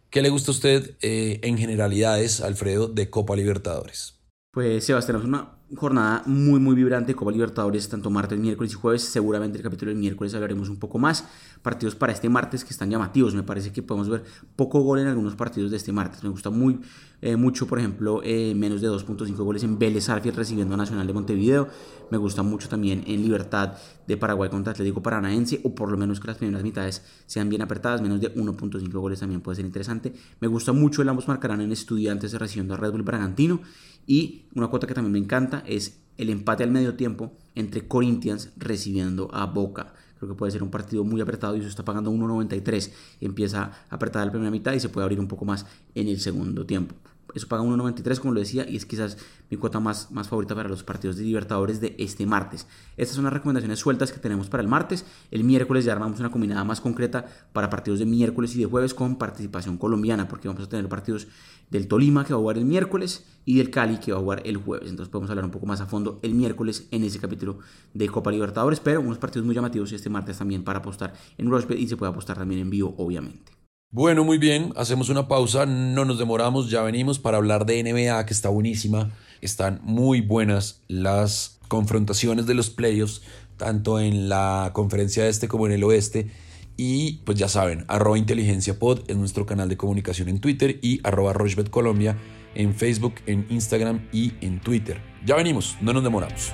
¿Qué 0.10 0.22
le 0.22 0.30
gusta 0.30 0.52
a 0.52 0.56
usted 0.56 0.96
eh, 1.02 1.40
en 1.44 1.58
generalidades, 1.58 2.42
Alfredo, 2.42 2.88
de 2.88 3.10
Copa 3.10 3.36
Libertadores? 3.36 4.20
Pues 4.52 4.84
Sebastián, 4.84 5.18
es 5.20 5.24
una 5.24 5.61
jornada 5.76 6.24
muy 6.26 6.60
muy 6.60 6.76
vibrante, 6.76 7.16
Copa 7.16 7.32
Libertadores, 7.32 7.88
tanto 7.90 8.10
martes, 8.10 8.38
miércoles 8.38 8.72
y 8.74 8.76
jueves. 8.76 9.04
Seguramente 9.04 9.58
el 9.58 9.64
capítulo 9.64 9.90
del 9.90 10.00
miércoles 10.00 10.34
hablaremos 10.34 10.70
un 10.70 10.78
poco 10.78 10.98
más. 10.98 11.26
Partidos 11.62 11.96
para 11.96 12.14
este 12.14 12.30
martes 12.30 12.64
que 12.64 12.72
están 12.72 12.90
llamativos. 12.90 13.36
Me 13.36 13.44
parece 13.44 13.72
que 13.72 13.82
podemos 13.82 14.10
ver 14.10 14.24
poco 14.56 14.82
gol 14.82 15.00
en 15.00 15.08
algunos 15.08 15.36
partidos 15.36 15.72
de 15.72 15.78
este 15.78 15.92
martes. 15.92 16.24
Me 16.24 16.30
gusta 16.30 16.50
muy 16.50 16.80
eh, 17.22 17.36
mucho, 17.36 17.68
por 17.68 17.78
ejemplo, 17.78 18.22
eh, 18.24 18.54
menos 18.56 18.82
de 18.82 18.90
2.5 18.90 19.36
goles 19.36 19.64
en 19.64 19.78
Vélez 19.78 20.10
Arfield 20.10 20.36
recibiendo 20.36 20.74
a 20.74 20.78
Nacional 20.78 21.06
de 21.06 21.14
Montevideo. 21.14 21.68
Me 22.10 22.18
gusta 22.18 22.42
mucho 22.42 22.68
también 22.68 23.04
en 23.06 23.22
Libertad 23.22 23.74
de 24.08 24.18
Paraguay 24.18 24.50
contra 24.50 24.72
Atlético 24.72 25.04
Paranaense, 25.04 25.62
o 25.64 25.76
por 25.76 25.92
lo 25.92 25.98
menos 25.98 26.20
que 26.20 26.28
las 26.28 26.38
primeras 26.38 26.64
mitades 26.64 27.04
sean 27.28 27.48
bien 27.48 27.62
apretadas. 27.62 28.02
Menos 28.02 28.20
de 28.20 28.34
1.5 28.34 28.92
goles 28.92 29.20
también 29.20 29.42
puede 29.42 29.58
ser 29.58 29.66
interesante. 29.66 30.14
Me 30.40 30.48
gusta 30.48 30.74
mucho 30.74 31.04
el 31.04 31.10
ambos 31.10 31.28
marcarán 31.28 31.62
en 31.62 31.72
Estudiantes 31.72 32.34
recibiendo 32.34 32.74
a 32.74 32.78
Red 32.78 32.92
Bull 32.92 33.04
Bragantino. 33.04 33.62
Y 34.08 34.46
una 34.56 34.68
cuota 34.68 34.88
que 34.88 34.96
también 34.96 35.14
me 35.14 35.20
encanta 35.20 35.61
es 35.68 36.00
el 36.18 36.30
empate 36.30 36.64
al 36.64 36.72
medio 36.72 36.96
tiempo 36.96 37.34
entre 37.56 37.88
Corinthians 37.88 38.52
recibiendo 38.58 39.30
a 39.34 39.46
Boca. 39.46 39.94
Creo 40.18 40.30
que 40.30 40.38
puede 40.38 40.52
ser 40.52 40.62
un 40.62 40.70
partido 40.70 41.04
muy 41.04 41.20
apretado 41.20 41.56
y 41.56 41.60
eso 41.62 41.70
está 41.70 41.84
pagando 41.84 42.12
1.93. 42.12 42.92
Empieza 43.22 43.72
a 43.90 43.96
apretar 43.96 44.26
la 44.26 44.32
primera 44.32 44.52
mitad 44.52 44.74
y 44.74 44.80
se 44.80 44.90
puede 44.90 45.04
abrir 45.04 45.20
un 45.20 45.28
poco 45.28 45.46
más 45.46 45.66
en 45.96 46.08
el 46.08 46.20
segundo 46.20 46.66
tiempo. 46.66 46.96
Eso 47.34 47.48
paga 47.48 47.64
1.93 47.64 48.20
como 48.20 48.34
lo 48.34 48.40
decía 48.40 48.68
y 48.68 48.76
es 48.76 48.86
quizás 48.86 49.18
mi 49.50 49.58
cuota 49.58 49.80
más, 49.80 50.12
más 50.12 50.28
favorita 50.28 50.56
para 50.56 50.70
los 50.70 50.84
partidos 50.84 51.18
de 51.18 51.24
Libertadores 51.24 51.80
de 51.80 51.96
este 51.98 52.26
martes. 52.26 52.68
Estas 52.98 53.16
son 53.16 53.24
las 53.26 53.34
recomendaciones 53.34 53.80
sueltas 53.80 54.12
que 54.12 54.20
tenemos 54.20 54.50
para 54.50 54.62
el 54.62 54.70
martes. 54.70 55.06
El 55.32 55.44
miércoles 55.44 55.86
ya 55.86 55.94
armamos 55.94 56.20
una 56.20 56.32
combinada 56.32 56.64
más 56.64 56.82
concreta 56.82 57.26
para 57.54 57.70
partidos 57.70 58.00
de 58.00 58.06
miércoles 58.06 58.56
y 58.56 58.60
de 58.60 58.66
jueves 58.66 58.94
con 58.94 59.18
participación 59.18 59.78
colombiana 59.78 60.28
porque 60.28 60.48
vamos 60.48 60.64
a 60.64 60.70
tener 60.70 60.88
partidos 60.90 61.28
del 61.70 61.88
Tolima 61.88 62.26
que 62.26 62.34
va 62.34 62.40
a 62.40 62.42
jugar 62.42 62.58
el 62.58 62.66
miércoles 62.66 63.26
y 63.46 63.58
del 63.58 63.70
Cali 63.72 63.98
que 63.98 64.12
va 64.12 64.18
a 64.18 64.22
jugar 64.22 64.42
el 64.46 64.58
jueves. 64.58 64.90
Entonces 64.90 65.12
podemos 65.12 65.30
hablar 65.30 65.46
un 65.46 65.52
poco 65.52 65.66
más 65.66 65.82
a 65.82 65.86
fondo 65.86 66.20
el 66.22 66.34
miércoles 66.34 66.88
en 66.92 67.04
ese 67.04 67.20
capítulo 67.20 67.60
de 67.94 68.10
Copa 68.10 68.32
Libertadores, 68.32 68.80
pero 68.80 69.02
unos 69.02 69.18
partidos 69.18 69.46
muy 69.46 69.56
llamativos 69.56 69.92
este 69.92 70.10
martes 70.10 70.38
también 70.38 70.64
para 70.64 70.80
apostar 70.80 71.14
en 71.38 71.50
Rushbet 71.50 71.80
y 71.80 71.88
se 71.88 71.98
puede 71.98 72.12
apostar 72.12 72.38
también 72.38 72.62
en 72.62 72.70
vivo, 72.70 72.94
obviamente. 72.98 73.61
Bueno, 73.94 74.24
muy 74.24 74.38
bien, 74.38 74.72
hacemos 74.78 75.10
una 75.10 75.28
pausa, 75.28 75.66
no 75.66 76.06
nos 76.06 76.18
demoramos, 76.18 76.70
ya 76.70 76.82
venimos 76.82 77.20
para 77.20 77.36
hablar 77.36 77.66
de 77.66 77.84
NBA 77.84 78.26
que 78.26 78.34
está 78.34 78.48
buenísima, 78.48 79.12
están 79.42 79.82
muy 79.84 80.22
buenas 80.22 80.80
las 80.88 81.60
confrontaciones 81.68 82.46
de 82.46 82.54
los 82.54 82.70
playoffs, 82.70 83.22
tanto 83.58 84.00
en 84.00 84.30
la 84.30 84.72
conferencia 84.72 85.28
este 85.28 85.50
como 85.50 85.66
en 85.66 85.74
el 85.74 85.84
oeste 85.84 86.32
y 86.78 87.18
pues 87.26 87.38
ya 87.38 87.50
saben, 87.50 87.84
arroba 87.90 88.18
inteligencia 88.18 88.80
pod 88.80 89.02
es 89.10 89.18
nuestro 89.18 89.46
canal 89.46 89.68
de 89.68 89.76
comunicación 89.76 90.30
en 90.30 90.40
Twitter 90.40 90.80
y 90.82 91.02
arroba 91.04 91.34
Rochbet 91.34 91.70
Colombia 91.70 92.18
en 92.56 92.74
Facebook, 92.74 93.16
en 93.26 93.46
Instagram 93.50 94.08
y 94.14 94.32
en 94.40 94.62
Twitter. 94.62 95.02
Ya 95.26 95.36
venimos, 95.36 95.76
no 95.82 95.92
nos 95.92 96.04
demoramos. 96.04 96.54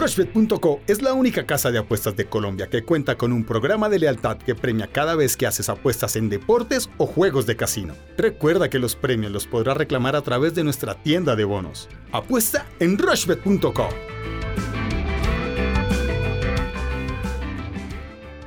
Rushbet.co 0.00 0.80
es 0.86 1.02
la 1.02 1.12
única 1.12 1.44
casa 1.44 1.70
de 1.70 1.76
apuestas 1.76 2.16
de 2.16 2.24
Colombia 2.24 2.68
que 2.70 2.82
cuenta 2.82 3.18
con 3.18 3.34
un 3.34 3.44
programa 3.44 3.90
de 3.90 3.98
lealtad 3.98 4.38
que 4.38 4.54
premia 4.54 4.86
cada 4.86 5.14
vez 5.14 5.36
que 5.36 5.46
haces 5.46 5.68
apuestas 5.68 6.16
en 6.16 6.30
deportes 6.30 6.88
o 6.96 7.04
juegos 7.04 7.44
de 7.44 7.54
casino. 7.54 7.92
Recuerda 8.16 8.70
que 8.70 8.78
los 8.78 8.96
premios 8.96 9.30
los 9.30 9.46
podrás 9.46 9.76
reclamar 9.76 10.16
a 10.16 10.22
través 10.22 10.54
de 10.54 10.64
nuestra 10.64 10.94
tienda 10.94 11.36
de 11.36 11.44
bonos. 11.44 11.86
Apuesta 12.12 12.64
en 12.78 12.96
Rushbet.co. 12.96 13.88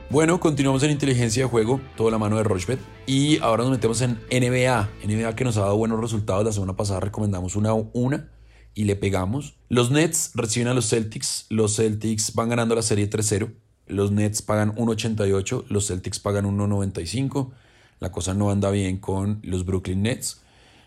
Bueno, 0.09 0.39
continuamos 0.39 0.81
en 0.81 0.89
inteligencia 0.89 1.43
de 1.43 1.49
juego, 1.49 1.79
toda 1.95 2.09
la 2.09 2.17
mano 2.17 2.37
de 2.37 2.43
Rochbet. 2.45 2.79
Y 3.05 3.37
ahora 3.41 3.61
nos 3.61 3.73
metemos 3.73 4.01
en 4.01 4.19
NBA. 4.31 4.89
NBA 5.05 5.35
que 5.35 5.43
nos 5.43 5.57
ha 5.57 5.61
dado 5.61 5.77
buenos 5.77 5.99
resultados. 5.99 6.45
La 6.45 6.51
semana 6.51 6.75
pasada 6.75 6.99
recomendamos 6.99 7.55
una 7.55 7.73
una 7.73 8.33
y 8.75 8.85
le 8.85 8.95
pegamos. 8.95 9.55
Los 9.69 9.91
Nets 9.91 10.31
reciben 10.35 10.67
a 10.67 10.73
los 10.73 10.89
Celtics. 10.89 11.45
Los 11.49 11.75
Celtics 11.75 12.33
van 12.33 12.49
ganando 12.49 12.75
la 12.75 12.81
serie 12.81 13.09
3-0. 13.09 13.51
Los 13.87 14.11
Nets 14.11 14.41
pagan 14.41 14.75
1.88. 14.75 15.65
Los 15.69 15.87
Celtics 15.87 16.19
pagan 16.19 16.45
1.95. 16.45 17.51
La 17.99 18.11
cosa 18.11 18.33
no 18.33 18.51
anda 18.51 18.71
bien 18.71 18.97
con 18.97 19.39
los 19.43 19.65
Brooklyn 19.65 20.01
Nets. 20.01 20.41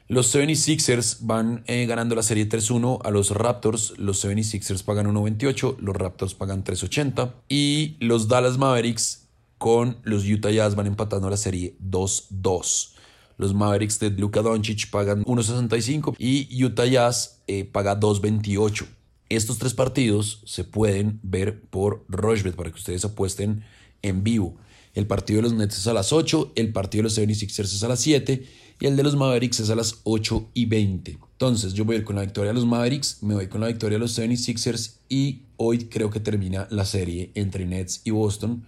Los 0.09 0.33
76ers 0.33 1.19
van 1.23 1.65
eh, 1.67 1.85
ganando 1.87 2.15
la 2.15 2.23
serie 2.23 2.49
3-1 2.49 3.01
a 3.05 3.11
los 3.11 3.31
Raptors. 3.33 3.95
Los 3.99 4.25
76ers 4.25 4.85
pagan 4.85 5.13
1.28, 5.13 5.79
los 5.81 5.97
Raptors 5.97 6.35
pagan 6.35 6.63
3.80. 6.63 7.33
Y 7.49 7.97
los 7.99 8.29
Dallas 8.29 8.57
Mavericks 8.57 9.27
con 9.59 9.97
los 10.05 10.25
Utah 10.25 10.51
Jazz 10.51 10.77
van 10.77 10.87
empatando 10.87 11.29
la 11.29 11.37
serie 11.37 11.77
2-2. 11.83 12.96
Los 13.39 13.55
Mavericks 13.55 13.99
de 13.99 14.11
Luka 14.11 14.43
Doncic 14.43 14.91
pagan 14.91 15.25
1.65 15.25 16.17
y 16.19 16.65
Utah 16.65 16.87
Jazz 16.87 17.43
eh, 17.47 17.65
paga 17.65 17.99
2.28. 17.99 18.87
Estos 19.29 19.59
tres 19.59 19.75
partidos 19.75 20.43
se 20.45 20.65
pueden 20.65 21.19
ver 21.23 21.61
por 21.63 22.05
Rochbet 22.09 22.55
para 22.55 22.71
que 22.71 22.77
ustedes 22.77 23.05
apuesten 23.05 23.65
en 24.03 24.23
vivo. 24.23 24.57
El 24.95 25.07
partido 25.07 25.39
de 25.39 25.43
los 25.43 25.53
Nets 25.53 25.79
es 25.79 25.87
a 25.89 25.93
las 25.93 26.13
8, 26.13 26.53
el 26.55 26.73
partido 26.73 27.01
de 27.01 27.05
los 27.05 27.19
76ers 27.19 27.65
es 27.65 27.83
a 27.83 27.89
las 27.89 28.01
7 28.01 28.47
y 28.81 28.87
el 28.87 28.97
de 28.97 29.03
los 29.03 29.15
Mavericks 29.15 29.61
es 29.61 29.69
a 29.69 29.75
las 29.75 30.01
8 30.05 30.51
y 30.55 30.65
20. 30.65 31.19
Entonces 31.33 31.75
yo 31.75 31.85
voy 31.85 31.97
a 31.97 31.99
ir 31.99 32.05
con 32.05 32.17
la 32.17 32.23
victoria 32.23 32.53
de 32.53 32.55
los 32.55 32.65
Mavericks, 32.65 33.23
me 33.23 33.35
voy 33.35 33.47
con 33.49 33.61
la 33.61 33.67
victoria 33.67 33.97
de 33.97 34.01
los 34.01 34.19
76ers 34.19 34.95
y 35.11 35.43
hoy 35.59 35.81
creo 35.91 36.09
que 36.09 36.21
termina 36.21 36.67
la 36.71 36.87
serie 36.87 37.31
entre 37.35 37.67
Nets 37.67 38.01
y 38.05 38.11
Boston. 38.11 38.65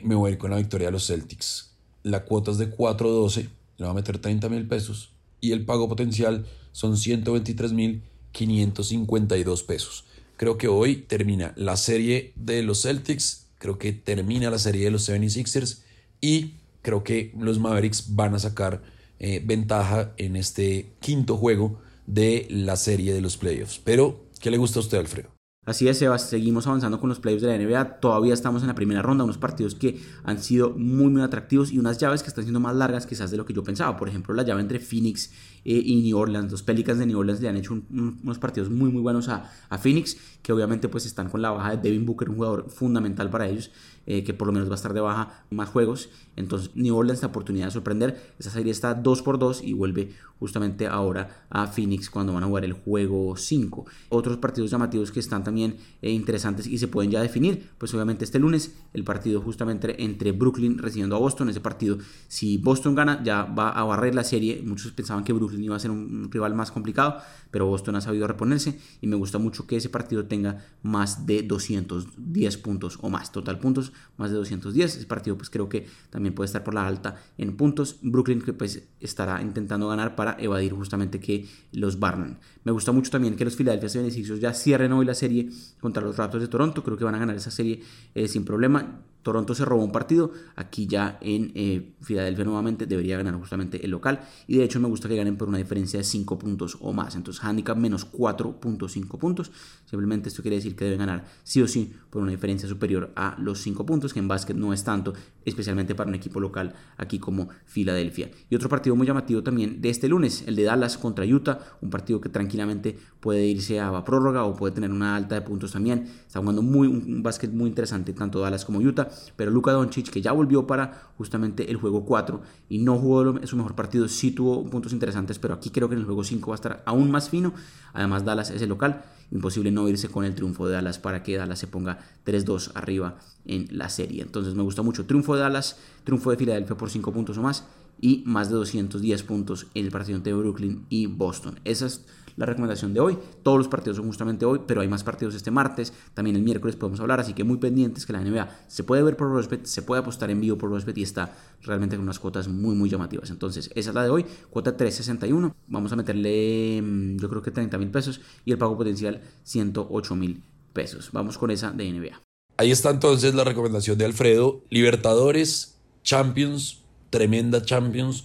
Me 0.00 0.14
voy 0.14 0.30
a 0.30 0.32
ir 0.32 0.38
con 0.38 0.50
la 0.50 0.58
victoria 0.58 0.88
de 0.88 0.92
los 0.92 1.06
Celtics. 1.06 1.70
La 2.02 2.24
cuota 2.24 2.50
es 2.50 2.58
de 2.58 2.76
4.12, 2.76 3.48
le 3.82 3.88
voy 3.88 3.92
a 3.92 4.00
meter 4.00 4.18
30 4.18 4.48
mil 4.48 4.66
pesos 4.66 5.12
y 5.40 5.52
el 5.52 5.64
pago 5.64 5.88
potencial 5.88 6.46
son 6.72 6.96
123 6.96 7.72
mil 7.72 8.02
552 8.32 9.62
pesos. 9.62 10.04
Creo 10.36 10.56
que 10.56 10.68
hoy 10.68 10.96
termina 10.96 11.52
la 11.56 11.76
serie 11.76 12.32
de 12.36 12.62
los 12.62 12.82
Celtics, 12.82 13.48
creo 13.58 13.78
que 13.78 13.92
termina 13.92 14.50
la 14.50 14.58
serie 14.58 14.84
de 14.84 14.90
los 14.90 15.08
76ers 15.08 15.82
y 16.20 16.54
creo 16.80 17.04
que 17.04 17.32
los 17.38 17.58
Mavericks 17.58 18.14
van 18.14 18.34
a 18.34 18.38
sacar 18.38 18.82
eh, 19.18 19.42
ventaja 19.44 20.14
en 20.16 20.36
este 20.36 20.94
quinto 21.00 21.36
juego 21.36 21.80
de 22.06 22.46
la 22.50 22.76
serie 22.76 23.12
de 23.12 23.20
los 23.20 23.36
playoffs. 23.36 23.80
Pero, 23.84 24.24
¿qué 24.40 24.50
le 24.50 24.58
gusta 24.58 24.80
a 24.80 24.82
usted, 24.82 24.98
Alfredo? 24.98 25.30
Así 25.64 25.86
es, 25.86 25.98
Sebas, 25.98 26.28
seguimos 26.28 26.66
avanzando 26.66 26.98
con 26.98 27.08
los 27.08 27.20
playoffs 27.20 27.42
de 27.42 27.56
la 27.56 27.64
NBA. 27.64 28.00
Todavía 28.00 28.34
estamos 28.34 28.62
en 28.62 28.68
la 28.68 28.74
primera 28.74 29.00
ronda, 29.00 29.22
unos 29.22 29.38
partidos 29.38 29.76
que 29.76 30.00
han 30.24 30.42
sido 30.42 30.70
muy, 30.70 31.08
muy 31.08 31.22
atractivos 31.22 31.70
y 31.70 31.78
unas 31.78 31.98
llaves 31.98 32.24
que 32.24 32.30
están 32.30 32.42
siendo 32.42 32.58
más 32.58 32.74
largas 32.74 33.06
quizás 33.06 33.30
de 33.30 33.36
lo 33.36 33.44
que 33.44 33.52
yo 33.52 33.62
pensaba. 33.62 33.96
Por 33.96 34.08
ejemplo, 34.08 34.34
la 34.34 34.42
llave 34.42 34.60
entre 34.60 34.80
Phoenix 34.80 35.30
eh, 35.64 35.82
y 35.84 36.02
New 36.02 36.18
Orleans. 36.18 36.50
Los 36.50 36.62
Pelicans 36.62 36.98
de 36.98 37.06
New 37.06 37.18
Orleans 37.18 37.40
le 37.40 37.48
han 37.48 37.56
hecho 37.56 37.80
unos 37.90 38.38
partidos 38.38 38.70
muy, 38.70 38.90
muy 38.90 39.02
buenos 39.02 39.28
a, 39.28 39.50
a, 39.68 39.78
Phoenix, 39.78 40.16
que 40.42 40.52
obviamente 40.52 40.88
pues 40.88 41.06
están 41.06 41.28
con 41.28 41.42
la 41.42 41.50
baja 41.50 41.76
de 41.76 41.82
Devin 41.82 42.06
Booker, 42.06 42.30
un 42.30 42.36
jugador 42.36 42.70
fundamental 42.70 43.30
para 43.30 43.48
ellos. 43.48 43.70
Eh, 44.04 44.24
que 44.24 44.34
por 44.34 44.48
lo 44.48 44.52
menos 44.52 44.68
va 44.68 44.72
a 44.72 44.76
estar 44.76 44.92
de 44.94 45.00
baja 45.00 45.44
más 45.50 45.68
juegos. 45.68 46.08
Entonces 46.34 46.70
New 46.74 46.96
Orleans 46.96 47.22
la 47.22 47.28
oportunidad 47.28 47.66
de 47.66 47.70
sorprender. 47.70 48.34
Esa 48.38 48.50
serie 48.50 48.72
está 48.72 48.94
2 48.94 49.22
por 49.22 49.38
2 49.38 49.62
y 49.62 49.74
vuelve 49.74 50.12
justamente 50.40 50.88
ahora 50.88 51.44
a 51.50 51.68
Phoenix 51.68 52.10
cuando 52.10 52.32
van 52.32 52.42
a 52.42 52.46
jugar 52.48 52.64
el 52.64 52.72
juego 52.72 53.36
5. 53.36 53.86
Otros 54.08 54.38
partidos 54.38 54.72
llamativos 54.72 55.12
que 55.12 55.20
están 55.20 55.44
también 55.44 55.76
eh, 56.00 56.10
interesantes 56.10 56.66
y 56.66 56.78
se 56.78 56.88
pueden 56.88 57.12
ya 57.12 57.22
definir. 57.22 57.70
Pues 57.78 57.94
obviamente 57.94 58.24
este 58.24 58.40
lunes 58.40 58.74
el 58.92 59.04
partido 59.04 59.40
justamente 59.40 60.02
entre 60.02 60.32
Brooklyn 60.32 60.78
recibiendo 60.78 61.14
a 61.14 61.20
Boston. 61.20 61.50
Ese 61.50 61.60
partido, 61.60 61.98
si 62.26 62.58
Boston 62.58 62.96
gana, 62.96 63.22
ya 63.22 63.44
va 63.44 63.70
a 63.70 63.84
barrer 63.84 64.16
la 64.16 64.24
serie. 64.24 64.62
Muchos 64.66 64.90
pensaban 64.90 65.22
que 65.22 65.32
Brooklyn 65.32 65.51
iba 65.58 65.76
a 65.76 65.78
ser 65.78 65.90
un 65.90 66.30
rival 66.30 66.54
más 66.54 66.70
complicado, 66.70 67.18
pero 67.50 67.66
Boston 67.66 67.96
ha 67.96 68.00
sabido 68.00 68.26
reponerse 68.26 68.78
y 69.00 69.06
me 69.06 69.16
gusta 69.16 69.38
mucho 69.38 69.66
que 69.66 69.76
ese 69.76 69.88
partido 69.88 70.26
tenga 70.26 70.64
más 70.82 71.26
de 71.26 71.42
210 71.42 72.56
puntos 72.58 72.98
o 73.00 73.10
más. 73.10 73.32
Total 73.32 73.58
puntos 73.58 73.92
más 74.16 74.30
de 74.30 74.36
210. 74.36 74.96
Ese 74.96 75.06
partido 75.06 75.36
pues 75.36 75.50
creo 75.50 75.68
que 75.68 75.86
también 76.10 76.34
puede 76.34 76.46
estar 76.46 76.64
por 76.64 76.74
la 76.74 76.86
alta 76.86 77.16
en 77.38 77.56
puntos. 77.56 77.98
Brooklyn 78.02 78.42
que 78.42 78.52
pues 78.52 78.88
estará 79.00 79.42
intentando 79.42 79.88
ganar 79.88 80.16
para 80.16 80.36
evadir 80.38 80.72
justamente 80.72 81.20
que 81.20 81.46
los 81.72 81.98
barnen. 81.98 82.38
Me 82.64 82.72
gusta 82.72 82.92
mucho 82.92 83.10
también 83.10 83.36
que 83.36 83.44
los 83.44 83.56
Philadelphia 83.56 83.88
76ers 83.88 84.38
ya 84.38 84.54
cierren 84.54 84.92
hoy 84.92 85.04
la 85.04 85.14
serie 85.14 85.50
contra 85.80 86.02
los 86.02 86.16
Raptors 86.16 86.42
de 86.42 86.48
Toronto. 86.48 86.82
Creo 86.82 86.96
que 86.96 87.04
van 87.04 87.14
a 87.14 87.18
ganar 87.18 87.36
esa 87.36 87.50
serie 87.50 87.82
eh, 88.14 88.28
sin 88.28 88.44
problema. 88.44 89.02
Toronto 89.22 89.54
se 89.54 89.64
robó 89.64 89.84
un 89.84 89.92
partido, 89.92 90.32
aquí 90.56 90.86
ya 90.86 91.18
en 91.20 91.52
eh, 91.54 91.94
Filadelfia 92.00 92.44
nuevamente 92.44 92.86
debería 92.86 93.16
ganar 93.16 93.34
justamente 93.34 93.84
el 93.84 93.90
local. 93.90 94.20
Y 94.46 94.58
de 94.58 94.64
hecho 94.64 94.80
me 94.80 94.88
gusta 94.88 95.08
que 95.08 95.16
ganen 95.16 95.36
por 95.36 95.48
una 95.48 95.58
diferencia 95.58 95.98
de 95.98 96.04
5 96.04 96.38
puntos 96.38 96.76
o 96.80 96.92
más, 96.92 97.14
entonces 97.14 97.42
handicap 97.42 97.76
menos 97.76 98.10
4.5 98.10 99.18
puntos, 99.18 99.52
simplemente 99.84 100.28
esto 100.28 100.42
quiere 100.42 100.56
decir 100.56 100.74
que 100.74 100.84
deben 100.84 100.98
ganar 100.98 101.24
sí 101.44 101.62
o 101.62 101.68
sí 101.68 101.92
por 102.10 102.22
una 102.22 102.32
diferencia 102.32 102.68
superior 102.68 103.12
a 103.14 103.36
los 103.38 103.60
5 103.60 103.86
puntos, 103.86 104.12
que 104.12 104.18
en 104.18 104.28
básquet 104.28 104.56
no 104.56 104.72
es 104.72 104.82
tanto, 104.84 105.12
especialmente 105.44 105.94
para 105.94 106.08
un 106.08 106.14
equipo 106.14 106.40
local 106.40 106.74
aquí 106.96 107.18
como 107.18 107.48
Filadelfia. 107.64 108.30
Y 108.50 108.56
otro 108.56 108.68
partido 108.68 108.96
muy 108.96 109.06
llamativo 109.06 109.42
también 109.42 109.80
de 109.80 109.90
este 109.90 110.08
lunes, 110.08 110.44
el 110.46 110.56
de 110.56 110.64
Dallas 110.64 110.98
contra 110.98 111.24
Utah, 111.24 111.60
un 111.80 111.90
partido 111.90 112.20
que 112.20 112.28
tranquilamente 112.28 112.98
puede 113.20 113.46
irse 113.46 113.80
a 113.80 114.04
prórroga 114.04 114.44
o 114.44 114.56
puede 114.56 114.74
tener 114.74 114.90
una 114.90 115.14
alta 115.14 115.36
de 115.36 115.42
puntos 115.42 115.72
también, 115.72 116.08
está 116.26 116.40
jugando 116.40 116.62
muy, 116.62 116.88
un 116.88 117.22
básquet 117.22 117.52
muy 117.52 117.68
interesante 117.68 118.12
tanto 118.12 118.40
Dallas 118.40 118.64
como 118.64 118.80
Utah 118.80 119.11
pero 119.36 119.50
Luka 119.50 119.72
Doncic, 119.72 120.10
que 120.10 120.20
ya 120.20 120.32
volvió 120.32 120.66
para 120.66 121.10
justamente 121.18 121.70
el 121.70 121.76
juego 121.76 122.04
4 122.04 122.40
y 122.68 122.78
no 122.78 122.96
jugó 122.96 123.46
su 123.46 123.56
mejor 123.56 123.74
partido, 123.74 124.08
sí 124.08 124.32
tuvo 124.32 124.64
puntos 124.68 124.92
interesantes, 124.92 125.38
pero 125.38 125.54
aquí 125.54 125.70
creo 125.70 125.88
que 125.88 125.94
en 125.94 126.00
el 126.00 126.06
juego 126.06 126.24
5 126.24 126.50
va 126.50 126.54
a 126.54 126.56
estar 126.56 126.82
aún 126.86 127.10
más 127.10 127.30
fino. 127.30 127.52
Además, 127.92 128.24
Dallas 128.24 128.50
es 128.50 128.62
el 128.62 128.68
local, 128.68 129.04
imposible 129.30 129.70
no 129.70 129.88
irse 129.88 130.08
con 130.08 130.24
el 130.24 130.34
triunfo 130.34 130.66
de 130.66 130.74
Dallas 130.74 130.98
para 130.98 131.22
que 131.22 131.36
Dallas 131.36 131.58
se 131.58 131.66
ponga 131.66 131.98
3-2 132.24 132.72
arriba 132.74 133.18
en 133.44 133.68
la 133.70 133.88
serie. 133.88 134.22
Entonces, 134.22 134.54
me 134.54 134.62
gusta 134.62 134.82
mucho 134.82 135.06
triunfo 135.06 135.34
de 135.34 135.42
Dallas, 135.42 135.78
triunfo 136.04 136.30
de 136.30 136.36
Filadelfia 136.36 136.76
por 136.76 136.90
5 136.90 137.12
puntos 137.12 137.38
o 137.38 137.42
más 137.42 137.64
y 138.02 138.22
más 138.26 138.50
de 138.50 138.56
210 138.56 139.22
puntos 139.22 139.68
en 139.72 139.86
el 139.86 139.90
partido 139.90 140.18
entre 140.18 140.34
Brooklyn 140.34 140.84
y 140.90 141.06
Boston. 141.06 141.58
Esas 141.64 142.02
la 142.36 142.46
recomendación 142.46 142.94
de 142.94 143.00
hoy. 143.00 143.18
Todos 143.42 143.58
los 143.58 143.68
partidos 143.68 143.96
son 143.96 144.06
justamente 144.06 144.44
hoy, 144.44 144.60
pero 144.66 144.80
hay 144.80 144.88
más 144.88 145.04
partidos 145.04 145.34
este 145.34 145.50
martes. 145.50 145.92
También 146.14 146.36
el 146.36 146.42
miércoles 146.42 146.76
podemos 146.76 147.00
hablar, 147.00 147.20
así 147.20 147.34
que 147.34 147.44
muy 147.44 147.58
pendientes 147.58 148.06
que 148.06 148.12
la 148.12 148.20
NBA 148.20 148.48
se 148.68 148.84
puede 148.84 149.02
ver 149.02 149.16
por 149.16 149.28
Rosbet, 149.28 149.64
se 149.66 149.82
puede 149.82 150.00
apostar 150.00 150.30
en 150.30 150.40
vivo 150.40 150.58
por 150.58 150.70
Rosbet 150.70 150.96
y 150.98 151.02
está 151.02 151.34
realmente 151.62 151.96
con 151.96 152.04
unas 152.04 152.18
cuotas 152.18 152.48
muy, 152.48 152.74
muy 152.74 152.88
llamativas. 152.88 153.30
Entonces, 153.30 153.70
esa 153.74 153.90
es 153.90 153.94
la 153.94 154.04
de 154.04 154.10
hoy, 154.10 154.26
cuota 154.50 154.76
361. 154.76 155.54
Vamos 155.68 155.92
a 155.92 155.96
meterle, 155.96 156.80
mm, 156.82 157.18
yo 157.18 157.28
creo 157.28 157.42
que 157.42 157.50
30 157.50 157.78
mil 157.78 157.90
pesos 157.90 158.20
y 158.44 158.52
el 158.52 158.58
pago 158.58 158.76
potencial 158.76 159.20
108 159.44 160.16
mil 160.16 160.42
pesos. 160.72 161.10
Vamos 161.12 161.38
con 161.38 161.50
esa 161.50 161.70
de 161.70 161.88
NBA. 161.88 162.20
Ahí 162.56 162.70
está 162.70 162.90
entonces 162.90 163.34
la 163.34 163.44
recomendación 163.44 163.98
de 163.98 164.04
Alfredo. 164.04 164.62
Libertadores, 164.70 165.78
Champions, 166.02 166.81
tremenda 167.12 167.62
Champions 167.62 168.24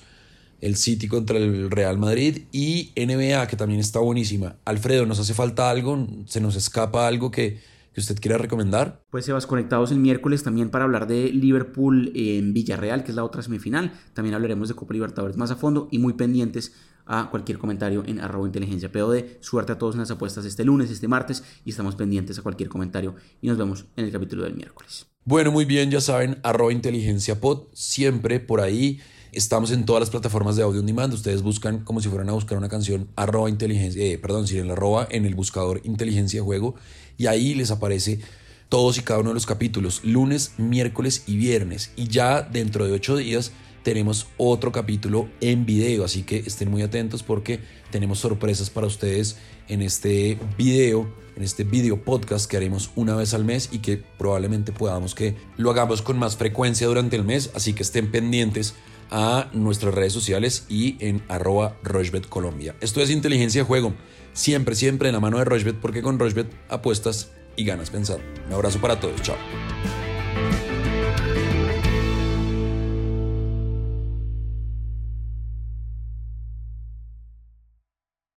el 0.61 0.75
City 0.75 1.07
contra 1.07 1.37
el 1.37 1.69
Real 1.69 1.97
Madrid 1.97 2.45
y 2.51 2.91
NBA, 2.95 3.47
que 3.47 3.55
también 3.55 3.79
está 3.79 3.99
buenísima. 3.99 4.55
Alfredo, 4.65 5.05
¿nos 5.05 5.19
hace 5.19 5.33
falta 5.33 5.69
algo? 5.69 6.07
¿Se 6.25 6.41
nos 6.41 6.55
escapa 6.55 7.07
algo 7.07 7.29
que, 7.29 7.61
que 7.93 8.01
usted 8.01 8.19
quiera 8.19 8.37
recomendar? 8.37 9.03
Pues 9.09 9.25
se 9.25 9.33
vas 9.33 9.45
conectados 9.45 9.91
el 9.91 9.99
miércoles 9.99 10.43
también 10.43 10.69
para 10.69 10.85
hablar 10.85 11.07
de 11.07 11.31
Liverpool 11.31 12.11
en 12.15 12.53
Villarreal, 12.53 13.03
que 13.03 13.11
es 13.11 13.15
la 13.15 13.23
otra 13.23 13.41
semifinal. 13.41 13.93
También 14.13 14.33
hablaremos 14.33 14.67
de 14.67 14.75
Copa 14.75 14.93
Libertadores 14.93 15.37
más 15.37 15.51
a 15.51 15.55
fondo 15.55 15.87
y 15.91 15.99
muy 15.99 16.13
pendientes 16.13 16.73
a 17.05 17.29
cualquier 17.29 17.57
comentario 17.57 18.03
en 18.05 18.19
arroba 18.19 18.47
inteligencia 18.47 18.91
POD. 18.91 19.23
Suerte 19.39 19.73
a 19.73 19.77
todos 19.77 19.95
en 19.95 20.01
las 20.01 20.11
apuestas 20.11 20.45
este 20.45 20.65
lunes, 20.65 20.91
este 20.91 21.07
martes 21.07 21.43
y 21.63 21.69
estamos 21.69 21.95
pendientes 21.95 22.37
a 22.39 22.41
cualquier 22.41 22.69
comentario 22.69 23.15
y 23.41 23.47
nos 23.47 23.57
vemos 23.57 23.85
en 23.95 24.05
el 24.05 24.11
capítulo 24.11 24.43
del 24.43 24.55
miércoles. 24.55 25.07
Bueno, 25.27 25.51
muy 25.51 25.65
bien, 25.65 25.91
ya 25.91 25.99
saben, 25.99 26.39
arroba 26.41 26.71
inteligencia 26.71 27.41
pod, 27.41 27.63
siempre 27.73 28.39
por 28.39 28.61
ahí. 28.61 29.01
Estamos 29.33 29.71
en 29.71 29.85
todas 29.85 29.99
las 29.99 30.09
plataformas 30.09 30.55
de 30.55 30.63
audio 30.63 30.79
on 30.79 30.85
demand. 30.85 31.13
Ustedes 31.13 31.41
buscan 31.41 31.83
como 31.83 31.99
si 31.99 32.07
fueran 32.07 32.29
a 32.29 32.31
buscar 32.31 32.57
una 32.57 32.69
canción 32.69 33.09
arroba 33.17 33.49
inteligencia, 33.49 34.01
eh, 34.05 34.17
perdón, 34.17 34.47
si 34.47 34.57
en 34.57 34.67
la 34.67 34.73
arroba 34.73 35.05
en 35.11 35.25
el 35.25 35.35
buscador 35.35 35.81
inteligencia 35.83 36.41
juego 36.41 36.75
y 37.17 37.25
ahí 37.25 37.55
les 37.55 37.71
aparece 37.71 38.21
todos 38.69 38.97
y 38.99 39.01
cada 39.01 39.19
uno 39.19 39.31
de 39.31 39.33
los 39.33 39.45
capítulos, 39.45 39.99
lunes, 40.05 40.53
miércoles 40.57 41.23
y 41.27 41.35
viernes. 41.35 41.91
Y 41.97 42.07
ya 42.07 42.41
dentro 42.41 42.85
de 42.85 42.93
ocho 42.93 43.17
días 43.17 43.51
tenemos 43.83 44.27
otro 44.37 44.71
capítulo 44.71 45.27
en 45.41 45.65
video, 45.65 46.05
así 46.05 46.23
que 46.23 46.37
estén 46.37 46.71
muy 46.71 46.83
atentos 46.83 47.21
porque 47.21 47.59
tenemos 47.91 48.19
sorpresas 48.19 48.69
para 48.69 48.87
ustedes 48.87 49.35
en 49.67 49.81
este 49.81 50.39
video, 50.57 51.05
en 51.37 51.43
este 51.43 51.63
video 51.63 52.03
podcast 52.03 52.49
que 52.49 52.57
haremos 52.57 52.89
una 52.95 53.15
vez 53.15 53.33
al 53.33 53.45
mes 53.45 53.69
y 53.71 53.79
que 53.79 54.03
probablemente 54.17 54.71
podamos 54.71 55.13
que 55.15 55.35
lo 55.55 55.69
hagamos 55.69 56.01
con 56.01 56.17
más 56.17 56.35
frecuencia 56.35 56.87
durante 56.87 57.15
el 57.15 57.23
mes, 57.23 57.51
así 57.53 57.73
que 57.73 57.83
estén 57.83 58.11
pendientes 58.11 58.73
a 59.11 59.49
nuestras 59.53 59.93
redes 59.93 60.11
sociales 60.11 60.65
y 60.67 60.97
en 60.99 61.23
arroba 61.29 61.77
Colombia. 62.27 62.75
Esto 62.81 63.01
es 63.01 63.11
inteligencia 63.11 63.61
de 63.61 63.67
juego, 63.67 63.93
siempre, 64.33 64.75
siempre 64.75 65.09
en 65.09 65.13
la 65.13 65.21
mano 65.21 65.37
de 65.37 65.45
Rochbet 65.45 65.77
porque 65.79 66.01
con 66.01 66.19
Rochbet 66.19 66.51
apuestas 66.69 67.29
y 67.55 67.63
ganas 67.65 67.91
pensando. 67.91 68.23
Un 68.47 68.53
abrazo 68.53 68.79
para 68.81 68.99
todos, 68.99 69.21
chao. 69.21 69.37